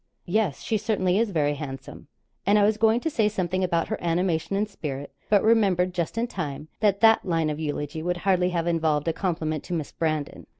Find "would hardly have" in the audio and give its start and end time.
8.01-8.65